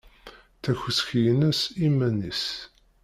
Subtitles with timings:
[0.63, 2.43] Takuski-ines iman-is.